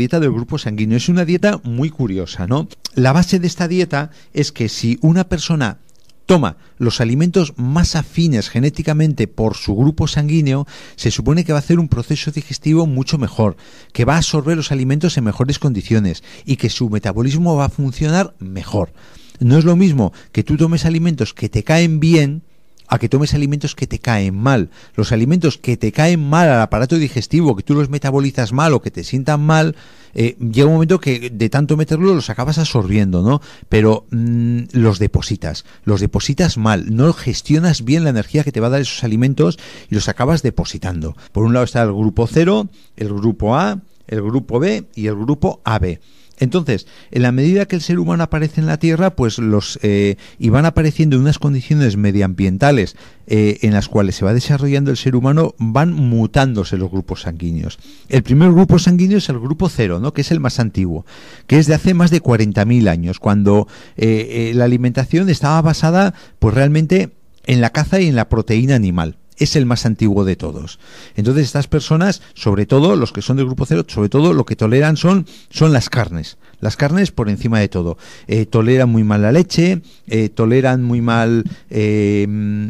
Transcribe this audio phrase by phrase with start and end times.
[0.00, 0.96] dieta del grupo sanguíneo.
[0.96, 2.68] Es una dieta muy curiosa, ¿no?
[2.94, 5.78] La base de esta dieta es que si una persona
[6.24, 10.66] toma los alimentos más afines genéticamente por su grupo sanguíneo,
[10.96, 13.56] se supone que va a hacer un proceso digestivo mucho mejor,
[13.92, 17.68] que va a absorber los alimentos en mejores condiciones y que su metabolismo va a
[17.68, 18.92] funcionar mejor.
[19.38, 22.42] No es lo mismo que tú tomes alimentos que te caen bien,
[22.90, 24.68] a que tomes alimentos que te caen mal.
[24.96, 28.82] Los alimentos que te caen mal al aparato digestivo, que tú los metabolizas mal o
[28.82, 29.76] que te sientan mal,
[30.12, 33.40] eh, llega un momento que de tanto meterlo los acabas absorbiendo, ¿no?
[33.68, 38.66] Pero mm, los depositas, los depositas mal, no gestionas bien la energía que te va
[38.66, 41.16] a dar esos alimentos y los acabas depositando.
[41.30, 43.78] Por un lado está el grupo 0, el grupo A,
[44.08, 46.00] el grupo B y el grupo AB.
[46.40, 50.16] Entonces, en la medida que el ser humano aparece en la Tierra, pues los eh,
[50.38, 55.14] y van apareciendo unas condiciones medioambientales eh, en las cuales se va desarrollando el ser
[55.14, 57.78] humano, van mutándose los grupos sanguíneos.
[58.08, 60.14] El primer grupo sanguíneo es el grupo cero, ¿no?
[60.14, 61.04] que es el más antiguo,
[61.46, 66.54] que es de hace más de 40.000 años, cuando eh, la alimentación estaba basada, pues
[66.54, 67.10] realmente
[67.44, 70.78] en la caza y en la proteína animal es el más antiguo de todos.
[71.16, 74.54] Entonces estas personas, sobre todo los que son del grupo cero, sobre todo lo que
[74.54, 76.38] toleran son, son las carnes.
[76.60, 77.96] Las carnes por encima de todo.
[78.28, 82.28] Eh, toleran muy mal la leche, eh, toleran muy mal eh,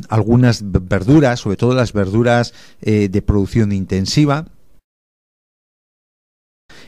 [0.08, 4.46] algunas verduras, sobre todo las verduras de producción intensiva.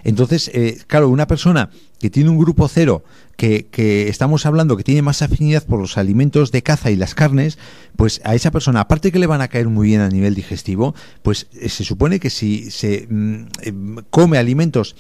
[0.05, 0.50] Entonces,
[0.86, 3.05] claro, una persona que tiene un grupo cero,
[3.36, 7.59] que, estamos hablando que tiene más afinidad por los alimentos de caza y las carnes,
[7.97, 10.94] pues a esa persona, aparte que le van a caer muy bien a nivel digestivo,
[11.22, 13.72] pues eh, se supone que si se mm, eh,
[14.11, 14.94] come alimentos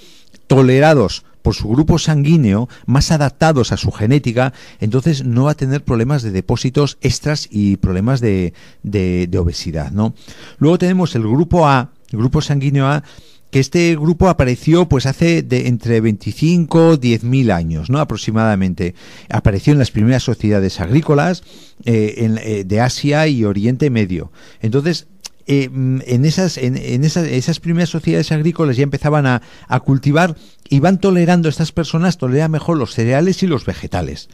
[0.46, 5.82] tolerados por su grupo sanguíneo, más adaptados a su genética, entonces no va a tener
[5.84, 10.14] problemas de depósitos extras y problemas de, de, de obesidad, ¿no?
[10.58, 13.02] Luego tenemos el grupo A, el grupo sanguíneo A,
[13.52, 18.00] que este grupo apareció pues hace de entre 25 10 mil años, ¿no?
[18.00, 18.94] Aproximadamente.
[19.28, 21.42] Apareció en las primeras sociedades agrícolas
[21.84, 24.32] eh, eh, de Asia y Oriente Medio.
[24.62, 25.06] Entonces,
[25.46, 29.42] eh, en, esas, en, esas, esas, primeras sociedades agrícolas ya empezaban a,
[29.84, 30.34] cultivar
[30.70, 34.30] y van tolerando estas personas, toleran mejor los cereales y los vegetales.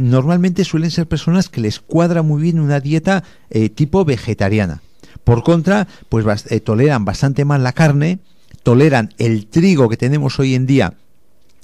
[0.00, 3.22] normalmente suelen ser personas que les cuadra muy bien una dieta
[3.76, 4.82] tipo vegetariana.
[5.22, 6.24] Por contra, pues
[6.64, 8.18] toleran bastante más la carne,
[8.68, 10.92] toleran el trigo que tenemos hoy en día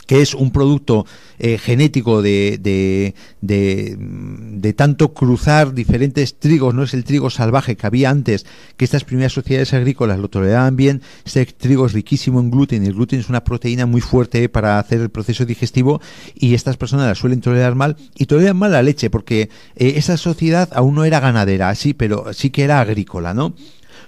[0.07, 1.05] que es un producto
[1.39, 7.87] eh, genético de, de, de, tanto cruzar diferentes trigos, no es el trigo salvaje que
[7.87, 8.47] había antes,
[8.79, 12.87] que estas primeras sociedades agrícolas lo toleraban bien, este trigo es riquísimo en gluten, y
[12.87, 16.03] el gluten es una proteína muy fuerte para hacer el proceso digestivo,
[16.35, 20.19] y estas personas la suelen tolerar mal, y toleran mal la leche, porque eh, esa
[20.19, 23.55] sociedad aún no era ganadera, así, pero sí que era agrícola, ¿no?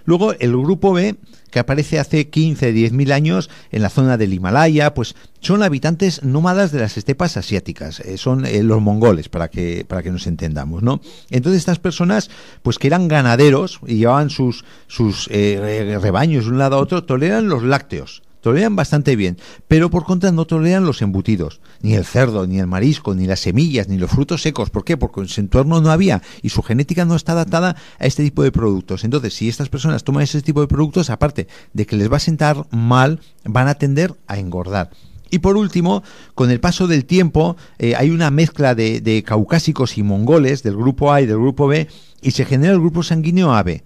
[0.07, 1.17] Luego el grupo B
[1.51, 6.23] que aparece hace 15, 10 mil años en la zona del Himalaya, pues son habitantes
[6.23, 10.27] nómadas de las estepas asiáticas, eh, son eh, los mongoles, para que, para que nos
[10.27, 11.01] entendamos, ¿no?
[11.31, 12.31] Entonces estas personas,
[12.63, 17.05] pues que eran ganaderos y llevaban sus, sus eh, rebaños de un lado a otro,
[17.05, 22.05] toleran los lácteos, toleran bastante bien, pero por contra no toleran los embutidos, ni el
[22.05, 24.71] cerdo, ni el marisco, ni las semillas, ni los frutos secos.
[24.71, 24.97] ¿Por qué?
[24.97, 28.45] Porque en su entorno no había y su genética no está adaptada a este tipo
[28.45, 29.03] de productos.
[29.03, 32.21] Entonces, si estas personas toman ese tipo de productos, aparte de que les va a
[32.21, 34.91] sentar mal, van a tender a engordar.
[35.29, 36.05] Y por último,
[36.37, 40.77] con el paso del tiempo, eh, hay una mezcla de, de caucásicos y mongoles del
[40.77, 41.89] grupo A y del grupo B,
[42.23, 43.83] y se genera el grupo sanguíneo AB.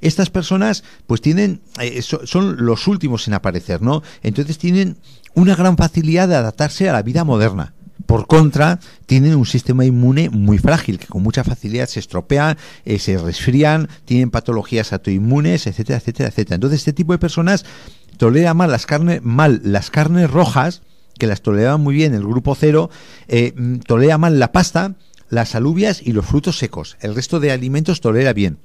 [0.00, 4.02] Estas personas, pues tienen, eh, son los últimos en aparecer, ¿no?
[4.22, 4.96] Entonces tienen
[5.34, 7.74] una gran facilidad de adaptarse a la vida moderna.
[8.06, 12.98] Por contra, tienen un sistema inmune muy frágil, que con mucha facilidad se estropea, eh,
[12.98, 16.54] se resfrían, tienen patologías autoinmunes, etcétera, etcétera, etcétera.
[16.56, 17.64] Entonces, este tipo de personas
[18.16, 20.82] toleran mal las carnes, mal las carnes rojas,
[21.18, 22.90] que las toleraban muy bien el grupo cero,
[23.28, 24.96] eh, mm, tolera mal la pasta,
[25.28, 26.96] las alubias y los frutos secos.
[27.00, 28.58] El resto de alimentos tolera bien.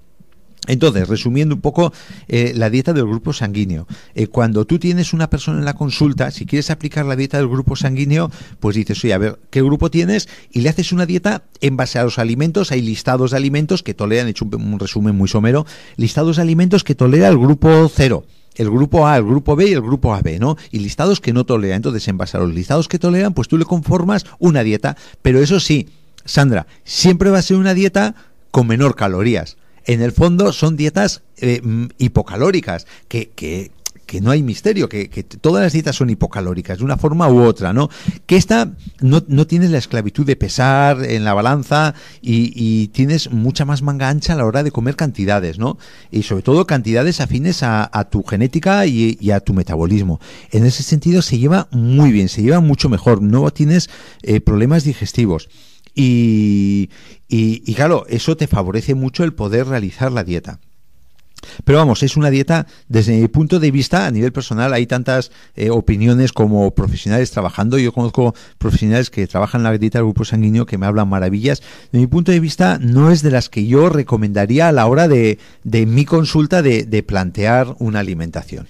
[0.67, 1.93] Entonces, resumiendo un poco
[2.27, 6.31] eh, la dieta del grupo sanguíneo, eh, cuando tú tienes una persona en la consulta,
[6.31, 9.91] si quieres aplicar la dieta del grupo sanguíneo, pues dices, oye, a ver, ¿qué grupo
[9.91, 10.27] tienes?
[10.51, 13.93] Y le haces una dieta en base a los alimentos, hay listados de alimentos que
[13.93, 15.65] toleran, he hecho un, resumen muy somero,
[15.97, 18.25] listados de alimentos que tolera el grupo cero
[18.55, 20.55] el grupo A, el grupo B y el grupo AB, ¿no?
[20.71, 21.75] Y listados que no toleran.
[21.75, 24.95] Entonces, en base a los listados que toleran, pues tú le conformas una dieta.
[25.21, 25.89] Pero eso sí,
[26.23, 28.15] Sandra, siempre va a ser una dieta
[28.51, 33.71] con menor calorías en el fondo son dietas eh, mm, hipocalóricas, que, que,
[34.05, 37.41] que no hay misterio, que, que, todas las dietas son hipocalóricas, de una forma u
[37.41, 37.89] otra, ¿no?
[38.25, 38.71] Que esta
[39.01, 43.81] no, no tienes la esclavitud de pesar en la balanza y, y, tienes mucha más
[43.81, 45.77] manga ancha a la hora de comer cantidades, ¿no?
[46.11, 50.19] Y sobre todo cantidades afines a, a tu genética y, y, a tu metabolismo.
[50.51, 53.89] En ese sentido se lleva muy bien, se lleva mucho mejor, no tienes
[54.21, 55.49] eh, problemas digestivos.
[55.95, 56.89] Y,
[57.29, 60.59] y, claro, eso te favorece mucho el poder realizar la dieta.
[61.63, 65.31] Pero vamos, es una dieta, desde mi punto de vista, a nivel personal, hay tantas
[65.55, 67.77] eh, opiniones como profesionales trabajando.
[67.77, 71.61] Yo conozco profesionales que trabajan la dieta del grupo sanguíneo que me hablan maravillas.
[71.91, 75.07] De mi punto de vista, no es de las que yo recomendaría a la hora
[75.07, 78.67] de, de mi consulta de, de plantear una alimentación.